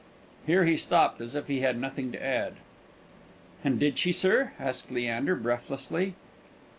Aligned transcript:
Here 0.47 0.65
he 0.65 0.77
stopped, 0.77 1.21
as 1.21 1.35
if 1.35 1.45
he 1.45 1.61
had 1.61 1.79
nothing 1.79 2.11
to 2.11 2.23
add. 2.25 2.53
"And 3.63 3.79
did 3.79 3.99
she, 3.99 4.11
sir?" 4.11 4.53
asked 4.59 4.89
Leander, 4.89 5.35
breathlessly. 5.35 6.15